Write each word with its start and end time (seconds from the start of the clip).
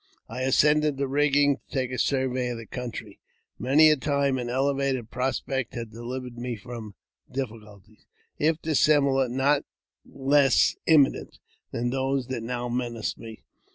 I 0.27 0.41
ascended 0.41 0.97
the 0.97 1.07
rigging 1.07 1.57
to 1.57 1.61
take 1.71 1.91
a 1.91 1.99
survey 1.99 2.47
of 2.47 2.57
the 2.57 2.65
country. 2.65 3.19
Many 3.59 3.91
a 3.91 3.95
time 3.95 4.39
an 4.39 4.49
elevated 4.49 5.11
prospect 5.11 5.75
had 5.75 5.91
delivered 5.91 6.39
me 6.39 6.55
from 6.55 6.95
difficulties, 7.31 8.07
if 8.39 8.59
dissimilar, 8.63 9.25
yet 9.27 9.31
not 9.31 9.63
less 10.03 10.75
im 10.87 11.03
minent, 11.05 11.37
than 11.71 11.91
those 11.91 12.25
that 12.29 12.41
now 12.41 12.67
menaced 12.67 13.19
me. 13.19 13.43